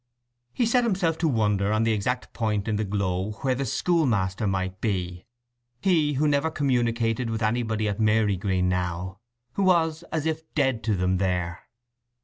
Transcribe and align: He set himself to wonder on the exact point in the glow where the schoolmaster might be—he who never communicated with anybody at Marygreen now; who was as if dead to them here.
He 0.51 0.65
set 0.65 0.83
himself 0.83 1.19
to 1.19 1.27
wonder 1.27 1.71
on 1.71 1.83
the 1.83 1.91
exact 1.93 2.33
point 2.33 2.67
in 2.67 2.75
the 2.77 2.83
glow 2.83 3.33
where 3.43 3.53
the 3.53 3.65
schoolmaster 3.67 4.47
might 4.47 4.81
be—he 4.81 6.13
who 6.13 6.27
never 6.27 6.49
communicated 6.49 7.29
with 7.29 7.43
anybody 7.43 7.87
at 7.87 7.99
Marygreen 7.99 8.67
now; 8.67 9.19
who 9.53 9.61
was 9.61 10.01
as 10.11 10.25
if 10.25 10.51
dead 10.55 10.83
to 10.85 10.95
them 10.95 11.19
here. 11.19 11.59